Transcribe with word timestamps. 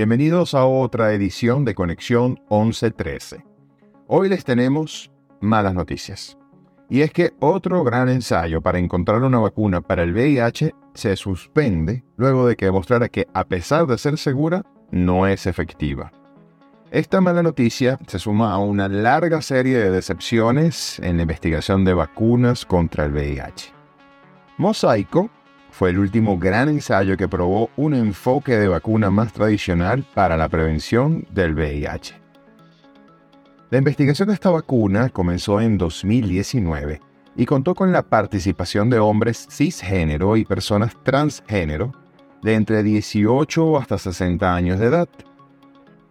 Bienvenidos 0.00 0.54
a 0.54 0.64
otra 0.64 1.12
edición 1.12 1.66
de 1.66 1.74
Conexión 1.74 2.40
1113. 2.48 3.44
Hoy 4.06 4.30
les 4.30 4.46
tenemos 4.46 5.10
malas 5.42 5.74
noticias. 5.74 6.38
Y 6.88 7.02
es 7.02 7.12
que 7.12 7.34
otro 7.38 7.84
gran 7.84 8.08
ensayo 8.08 8.62
para 8.62 8.78
encontrar 8.78 9.22
una 9.22 9.40
vacuna 9.40 9.82
para 9.82 10.02
el 10.02 10.14
VIH 10.14 10.74
se 10.94 11.16
suspende 11.16 12.02
luego 12.16 12.46
de 12.46 12.56
que 12.56 12.64
demostrara 12.64 13.10
que, 13.10 13.28
a 13.34 13.44
pesar 13.44 13.86
de 13.86 13.98
ser 13.98 14.16
segura, 14.16 14.64
no 14.90 15.26
es 15.26 15.46
efectiva. 15.46 16.10
Esta 16.90 17.20
mala 17.20 17.42
noticia 17.42 17.98
se 18.06 18.18
suma 18.18 18.54
a 18.54 18.58
una 18.58 18.88
larga 18.88 19.42
serie 19.42 19.76
de 19.76 19.90
decepciones 19.90 20.98
en 21.00 21.18
la 21.18 21.24
investigación 21.24 21.84
de 21.84 21.92
vacunas 21.92 22.64
contra 22.64 23.04
el 23.04 23.12
VIH. 23.12 23.74
Mosaico 24.56 25.30
fue 25.70 25.90
el 25.90 25.98
último 25.98 26.38
gran 26.38 26.68
ensayo 26.68 27.16
que 27.16 27.28
probó 27.28 27.70
un 27.76 27.94
enfoque 27.94 28.56
de 28.56 28.68
vacuna 28.68 29.10
más 29.10 29.32
tradicional 29.32 30.04
para 30.14 30.36
la 30.36 30.48
prevención 30.48 31.26
del 31.30 31.54
VIH. 31.54 32.20
La 33.70 33.78
investigación 33.78 34.28
de 34.28 34.34
esta 34.34 34.50
vacuna 34.50 35.10
comenzó 35.10 35.60
en 35.60 35.78
2019 35.78 37.00
y 37.36 37.46
contó 37.46 37.74
con 37.74 37.92
la 37.92 38.02
participación 38.02 38.90
de 38.90 38.98
hombres 38.98 39.46
cisgénero 39.50 40.36
y 40.36 40.44
personas 40.44 40.96
transgénero 41.04 41.92
de 42.42 42.54
entre 42.54 42.82
18 42.82 43.78
hasta 43.78 43.98
60 43.98 44.54
años 44.54 44.80
de 44.80 44.86
edad. 44.86 45.08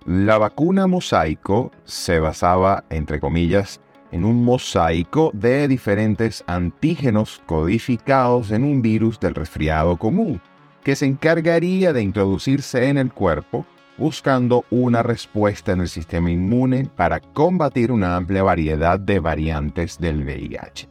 La 0.06 0.38
vacuna 0.38 0.88
mosaico 0.88 1.72
se 1.84 2.20
basaba, 2.20 2.86
entre 2.90 3.20
comillas, 3.20 3.82
en 4.12 4.26
un 4.26 4.44
mosaico 4.44 5.32
de 5.34 5.68
diferentes 5.68 6.44
antígenos 6.48 7.42
codificados 7.46 8.52
en 8.52 8.64
un 8.64 8.82
virus 8.82 9.20
del 9.20 9.36
resfriado 9.36 9.98
común, 9.98 10.42
que 10.84 10.96
se 10.96 11.06
encargaría 11.06 11.94
de 11.94 12.02
introducirse 12.02 12.90
en 12.90 12.98
el 12.98 13.12
cuerpo 13.12 13.66
buscando 14.00 14.64
una 14.72 15.04
respuesta 15.04 15.74
en 15.74 15.82
el 15.82 15.90
sistema 15.90 16.32
inmune 16.32 16.90
para 16.96 17.20
combatir 17.20 17.92
una 17.92 18.16
amplia 18.16 18.44
variedad 18.44 18.98
de 18.98 19.20
variantes 19.20 20.00
del 20.00 20.24
VIH. 20.24 20.88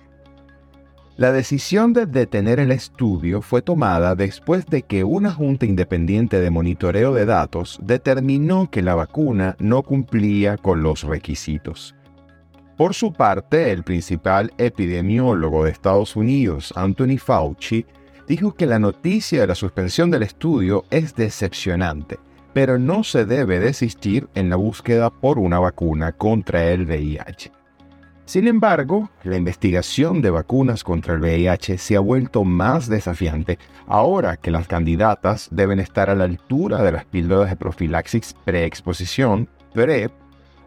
La 1.17 1.33
decisión 1.33 1.95
de 1.95 2.07
detener 2.07 2.61
el 2.61 2.71
estudio 2.71 3.43
fue 3.43 3.61
tomada 3.61 4.15
después 4.15 4.67
de 4.67 4.83
que 4.83 5.03
una 5.03 5.33
junta 5.33 5.67
independiente 5.67 6.41
de 6.41 6.51
monitoreo 6.51 7.13
de 7.13 7.27
datos 7.27 7.81
determinó 7.83 8.71
que 8.71 8.83
la 8.83 8.95
vacuna 8.95 9.57
no 9.59 9.83
cumplía 9.83 10.57
con 10.59 10.85
los 10.85 11.03
requisitos. 11.03 11.97
Por 12.79 12.95
su 12.95 13.13
parte, 13.13 13.73
el 13.73 13.83
principal 13.83 14.53
epidemiólogo 14.57 15.65
de 15.65 15.73
Estados 15.73 16.15
Unidos, 16.15 16.73
Anthony 16.77 17.19
Fauci, 17.19 17.85
dijo 18.29 18.55
que 18.55 18.67
la 18.67 18.79
noticia 18.79 19.41
de 19.41 19.49
la 19.49 19.57
suspensión 19.57 20.13
del 20.13 20.23
estudio 20.23 20.85
es 20.89 21.17
decepcionante, 21.17 22.21
pero 22.53 22.79
no 22.79 23.03
se 23.03 23.25
debe 23.25 23.59
desistir 23.59 24.29
en 24.37 24.49
la 24.49 24.55
búsqueda 24.55 25.11
por 25.11 25.41
una 25.41 25.59
vacuna 25.59 26.13
contra 26.13 26.71
el 26.71 26.87
VIH. 26.87 27.51
Sin 28.27 28.47
embargo, 28.47 29.11
la 29.25 29.37
investigación 29.37 30.23
de 30.23 30.31
vacunas 30.31 30.85
contra 30.85 31.15
el 31.15 31.21
VIH 31.21 31.79
se 31.79 31.97
ha 31.97 32.01
vuelto 32.01 32.45
más 32.45 32.89
desafiante 32.89 33.59
ahora 33.89 34.37
que 34.37 34.53
las 34.53 34.69
candidatas 34.69 35.49
deben 35.51 35.81
estar 35.81 36.11
a 36.11 36.15
la 36.15 36.27
altura 36.27 36.81
de 36.85 36.93
las 36.93 37.05
píldoras 37.07 37.51
de 37.51 37.57
profilaxis 37.57 38.37
preexposición, 38.45 39.49
PrEP, 39.75 40.13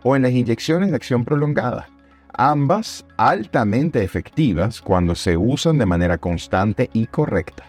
o 0.03 0.17
en 0.17 0.23
las 0.23 0.31
inyecciones 0.33 0.89
de 0.89 0.97
acción 0.97 1.23
prolongada 1.23 1.87
ambas 2.33 3.05
altamente 3.17 4.03
efectivas 4.03 4.81
cuando 4.81 5.15
se 5.15 5.37
usan 5.37 5.77
de 5.77 5.85
manera 5.85 6.17
constante 6.17 6.89
y 6.93 7.07
correcta. 7.07 7.65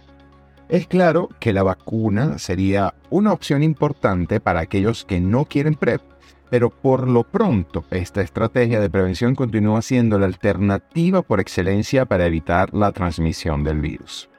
Es 0.69 0.87
claro 0.87 1.29
que 1.39 1.53
la 1.53 1.63
vacuna 1.63 2.39
sería 2.39 2.95
una 3.11 3.33
opción 3.33 3.63
importante 3.63 4.41
para 4.41 4.61
aquellos 4.61 5.05
que 5.05 5.21
no 5.21 5.45
quieren 5.45 5.75
PrEP, 5.75 6.01
pero 6.49 6.71
por 6.71 7.09
lo 7.09 7.25
pronto 7.25 7.85
esta 7.91 8.23
estrategia 8.23 8.81
de 8.81 8.91
prevención 8.91 9.35
continúa 9.35 9.83
siendo 9.83 10.19
la 10.19 10.27
alternativa 10.27 11.23
por 11.23 11.41
excelencia 11.41 12.07
para 12.07 12.27
evitar 12.27 12.73
la 12.73 12.93
transmisión 12.93 13.65
del 13.65 13.81
virus. 13.81 14.31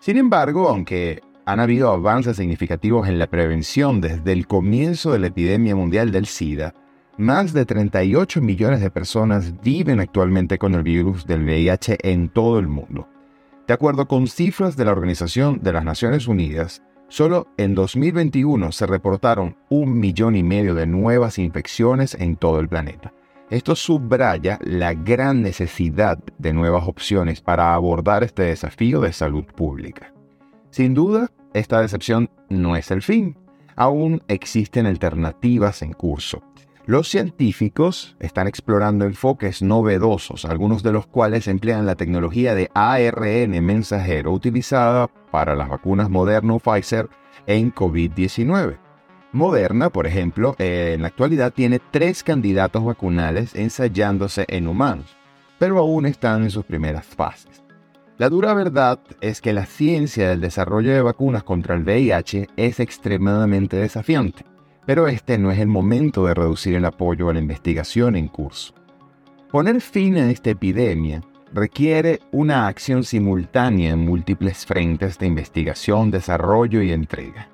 Sin 0.00 0.16
embargo, 0.18 0.68
aunque 0.68 1.22
han 1.46 1.60
habido 1.60 1.90
avances 1.90 2.36
significativos 2.36 3.08
en 3.08 3.18
la 3.18 3.26
prevención 3.26 4.00
desde 4.00 4.32
el 4.32 4.46
comienzo 4.46 5.12
de 5.12 5.18
la 5.18 5.26
epidemia 5.28 5.76
mundial 5.76 6.10
del 6.10 6.26
SIDA, 6.26 6.74
más 7.16 7.52
de 7.52 7.64
38 7.64 8.40
millones 8.40 8.80
de 8.80 8.90
personas 8.90 9.60
viven 9.62 10.00
actualmente 10.00 10.58
con 10.58 10.74
el 10.74 10.82
virus 10.82 11.26
del 11.26 11.44
VIH 11.44 11.98
en 12.02 12.28
todo 12.28 12.58
el 12.58 12.66
mundo. 12.66 13.08
De 13.66 13.74
acuerdo 13.74 14.06
con 14.08 14.26
cifras 14.26 14.76
de 14.76 14.84
la 14.84 14.92
Organización 14.92 15.60
de 15.62 15.72
las 15.72 15.84
Naciones 15.84 16.28
Unidas, 16.28 16.82
solo 17.08 17.46
en 17.56 17.74
2021 17.74 18.72
se 18.72 18.86
reportaron 18.86 19.56
un 19.70 19.98
millón 19.98 20.36
y 20.36 20.42
medio 20.42 20.74
de 20.74 20.86
nuevas 20.86 21.38
infecciones 21.38 22.14
en 22.14 22.36
todo 22.36 22.60
el 22.60 22.68
planeta. 22.68 23.12
Esto 23.50 23.76
subraya 23.76 24.58
la 24.62 24.94
gran 24.94 25.42
necesidad 25.42 26.18
de 26.38 26.52
nuevas 26.52 26.88
opciones 26.88 27.40
para 27.40 27.74
abordar 27.74 28.24
este 28.24 28.42
desafío 28.42 29.00
de 29.00 29.12
salud 29.12 29.44
pública. 29.44 30.12
Sin 30.70 30.92
duda, 30.92 31.30
esta 31.52 31.80
decepción 31.80 32.30
no 32.48 32.74
es 32.74 32.90
el 32.90 33.00
fin. 33.00 33.36
Aún 33.76 34.22
existen 34.28 34.86
alternativas 34.86 35.82
en 35.82 35.92
curso. 35.92 36.42
Los 36.86 37.08
científicos 37.08 38.14
están 38.20 38.46
explorando 38.46 39.06
enfoques 39.06 39.62
novedosos, 39.62 40.44
algunos 40.44 40.82
de 40.82 40.92
los 40.92 41.06
cuales 41.06 41.48
emplean 41.48 41.86
la 41.86 41.94
tecnología 41.94 42.54
de 42.54 42.70
ARN 42.74 43.64
mensajero 43.64 44.32
utilizada 44.32 45.08
para 45.30 45.54
las 45.54 45.70
vacunas 45.70 46.10
Moderna 46.10 46.52
o 46.52 46.58
Pfizer 46.58 47.08
en 47.46 47.72
COVID-19. 47.72 48.76
Moderna, 49.32 49.88
por 49.88 50.06
ejemplo, 50.06 50.56
en 50.58 51.00
la 51.00 51.08
actualidad 51.08 51.54
tiene 51.54 51.80
tres 51.90 52.22
candidatos 52.22 52.84
vacunales 52.84 53.54
ensayándose 53.54 54.44
en 54.48 54.68
humanos, 54.68 55.16
pero 55.58 55.78
aún 55.78 56.04
están 56.04 56.42
en 56.42 56.50
sus 56.50 56.66
primeras 56.66 57.06
fases. 57.06 57.64
La 58.18 58.28
dura 58.28 58.52
verdad 58.52 59.00
es 59.22 59.40
que 59.40 59.54
la 59.54 59.64
ciencia 59.64 60.28
del 60.28 60.42
desarrollo 60.42 60.92
de 60.92 61.00
vacunas 61.00 61.44
contra 61.44 61.76
el 61.76 61.82
VIH 61.82 62.48
es 62.58 62.78
extremadamente 62.78 63.78
desafiante 63.78 64.44
pero 64.86 65.08
este 65.08 65.38
no 65.38 65.50
es 65.50 65.58
el 65.58 65.68
momento 65.68 66.26
de 66.26 66.34
reducir 66.34 66.74
el 66.74 66.84
apoyo 66.84 67.28
a 67.28 67.32
la 67.32 67.40
investigación 67.40 68.16
en 68.16 68.28
curso. 68.28 68.74
Poner 69.50 69.80
fin 69.80 70.16
a 70.16 70.30
esta 70.30 70.50
epidemia 70.50 71.22
requiere 71.52 72.20
una 72.32 72.66
acción 72.66 73.04
simultánea 73.04 73.92
en 73.92 74.00
múltiples 74.00 74.66
frentes 74.66 75.18
de 75.18 75.26
investigación, 75.26 76.10
desarrollo 76.10 76.82
y 76.82 76.92
entrega. 76.92 77.48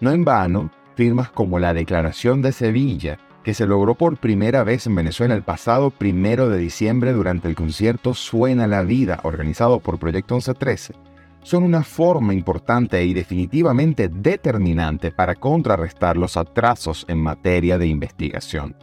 No 0.00 0.10
en 0.10 0.24
vano, 0.24 0.70
firmas 0.96 1.30
como 1.30 1.58
la 1.58 1.72
Declaración 1.72 2.42
de 2.42 2.52
Sevilla, 2.52 3.18
que 3.44 3.54
se 3.54 3.66
logró 3.66 3.94
por 3.94 4.16
primera 4.16 4.64
vez 4.64 4.86
en 4.86 4.94
Venezuela 4.94 5.34
el 5.34 5.42
pasado 5.42 5.90
primero 5.90 6.48
de 6.48 6.58
diciembre 6.58 7.12
durante 7.12 7.46
el 7.46 7.54
concierto 7.54 8.14
Suena 8.14 8.66
la 8.66 8.82
Vida 8.82 9.20
organizado 9.22 9.80
por 9.80 9.98
Proyecto 9.98 10.34
1113, 10.34 10.94
son 11.44 11.62
una 11.62 11.84
forma 11.84 12.34
importante 12.34 13.04
y 13.04 13.14
definitivamente 13.14 14.08
determinante 14.08 15.12
para 15.12 15.36
contrarrestar 15.36 16.16
los 16.16 16.36
atrasos 16.36 17.04
en 17.06 17.18
materia 17.22 17.78
de 17.78 17.86
investigación. 17.86 18.74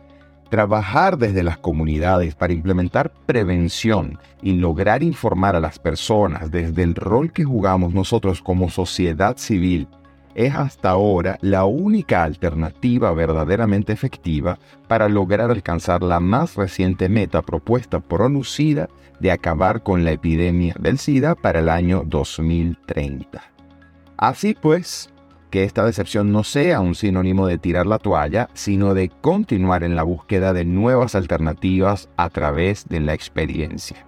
Trabajar 0.50 1.18
desde 1.18 1.44
las 1.44 1.58
comunidades 1.58 2.36
para 2.36 2.54
implementar 2.54 3.12
prevención 3.26 4.20
y 4.42 4.54
lograr 4.54 5.02
informar 5.02 5.56
a 5.56 5.60
las 5.60 5.80
personas 5.80 6.52
desde 6.52 6.84
el 6.84 6.94
rol 6.94 7.34
que 7.34 7.44
jugamos 7.44 7.94
nosotros 7.94 8.42
como 8.42 8.70
sociedad 8.70 9.38
civil 9.38 9.88
es 10.36 10.56
hasta 10.56 10.92
ahora 10.92 11.38
la 11.42 11.66
única 11.66 12.24
alternativa 12.24 13.12
verdaderamente 13.14 13.94
efectiva 13.94 14.60
para 14.88 15.10
lograr 15.10 15.52
alcanzar 15.52 16.04
la 16.04 16.20
más 16.20 16.56
reciente 16.56 17.10
meta 17.10 17.42
propuesta 17.42 18.00
por 18.00 18.22
ONU-SIDA 18.22 18.90
de 19.20 19.32
acabar 19.32 19.84
con 19.84 20.04
la 20.04 20.12
epidemia 20.12 20.76
del 20.80 20.98
SIDA 20.98 21.36
para 21.36 21.60
el 21.60 21.70
año 21.70 22.04
2030. 22.06 23.42
Así 24.18 24.56
pues, 24.60 25.10
que 25.50 25.64
esta 25.64 25.86
decepción 25.86 26.32
no 26.32 26.44
sea 26.44 26.80
un 26.80 26.96
sinónimo 26.96 27.46
de 27.46 27.58
tirar 27.58 27.86
la 27.86 28.00
toalla, 28.00 28.50
sino 28.54 28.94
de 28.94 29.10
continuar 29.10 29.84
en 29.84 29.96
la 29.96 30.04
búsqueda 30.04 30.54
de 30.54 30.66
nuevas 30.66 31.16
alternativas 31.16 32.10
a 32.18 32.30
través 32.30 32.88
de 32.88 33.00
la 33.00 33.14
experiencia. 33.14 34.06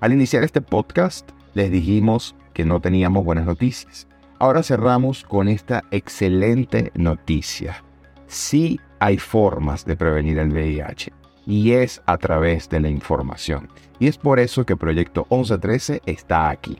Al 0.00 0.12
iniciar 0.12 0.42
este 0.42 0.62
podcast, 0.62 1.30
les 1.54 1.70
dijimos 1.70 2.34
que 2.54 2.64
no 2.64 2.80
teníamos 2.80 3.24
buenas 3.24 3.44
noticias 3.44 4.09
Ahora 4.40 4.62
cerramos 4.62 5.22
con 5.22 5.48
esta 5.48 5.84
excelente 5.90 6.92
noticia. 6.94 7.84
Sí 8.26 8.80
hay 8.98 9.18
formas 9.18 9.84
de 9.84 9.96
prevenir 9.96 10.38
el 10.38 10.50
VIH 10.50 11.12
y 11.46 11.72
es 11.72 12.00
a 12.06 12.16
través 12.16 12.66
de 12.70 12.80
la 12.80 12.88
información. 12.88 13.68
Y 13.98 14.08
es 14.08 14.16
por 14.16 14.40
eso 14.40 14.64
que 14.64 14.78
Proyecto 14.78 15.26
1113 15.30 16.00
está 16.06 16.48
aquí. 16.48 16.78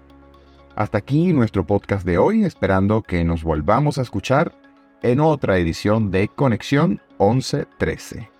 Hasta 0.74 0.96
aquí 0.96 1.34
nuestro 1.34 1.66
podcast 1.66 2.06
de 2.06 2.16
hoy, 2.16 2.44
esperando 2.44 3.02
que 3.02 3.24
nos 3.24 3.42
volvamos 3.42 3.98
a 3.98 4.02
escuchar 4.02 4.54
en 5.02 5.20
otra 5.20 5.58
edición 5.58 6.10
de 6.10 6.28
Conexión 6.28 7.02
1113. 7.18 8.39